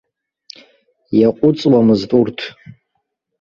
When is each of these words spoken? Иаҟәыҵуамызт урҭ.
Иаҟәыҵуамызт 1.19 2.09
урҭ. 2.19 2.39